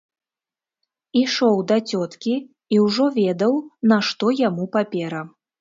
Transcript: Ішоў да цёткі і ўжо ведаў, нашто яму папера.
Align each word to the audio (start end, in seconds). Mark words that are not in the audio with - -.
Ішоў 1.21 1.61
да 1.73 1.77
цёткі 1.93 2.33
і 2.77 2.81
ўжо 2.87 3.05
ведаў, 3.21 3.53
нашто 3.93 4.35
яму 4.41 4.71
папера. 4.79 5.21